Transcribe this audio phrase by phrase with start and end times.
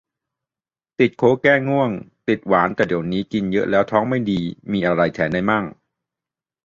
[0.99, 1.89] ติดโค้ก แก้ง่วง
[2.29, 4.39] ติดหวาน แต่เดี๋ยวนี้กินเยอะแล้วท้องไม่มีดี
[4.71, 5.65] มีอะไรแทนได้มั่ง